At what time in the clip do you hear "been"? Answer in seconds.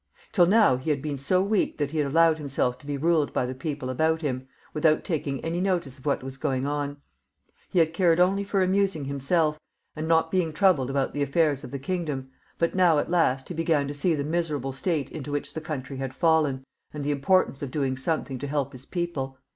0.99-1.19